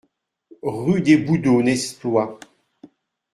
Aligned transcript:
Rue 0.63 1.01
des 1.01 1.17
Boudeaux, 1.17 1.61
Nesploy 1.61 2.39